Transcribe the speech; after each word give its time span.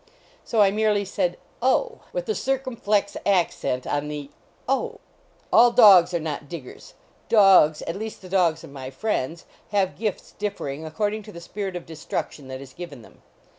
So 0.43 0.61
I 0.63 0.71
merely 0.71 1.05
said, 1.05 1.37
"Oh!" 1.61 1.99
with 2.11 2.25
the 2.25 2.33
circumflex 2.33 3.15
accent 3.23 3.85
on 3.85 4.07
the" 4.07 4.31
Oh." 4.67 4.99
All 5.53 5.69
dogs 5.69 6.11
are 6.11 6.19
not 6.19 6.49
diggers. 6.49 6.95
Dogs 7.29 7.83
at 7.83 7.95
least 7.95 8.23
the 8.23 8.27
dogs 8.27 8.63
of 8.63 8.71
my 8.71 8.89
friends, 8.89 9.45
have 9.69 9.99
gifts 9.99 10.31
differing 10.39 10.83
ac 10.87 10.95
cording 10.95 11.21
to 11.21 11.31
the 11.31 11.39
spirit 11.39 11.75
of 11.75 11.85
destruction 11.85 12.47
that 12.47 12.61
is 12.61 12.73
given 12.73 13.03
them. 13.03 13.21